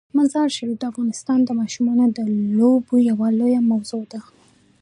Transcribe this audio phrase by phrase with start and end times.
[0.17, 2.19] مزارشریف د افغانستان د ماشومانو د
[2.57, 4.19] لوبو یوه لویه موضوع ده.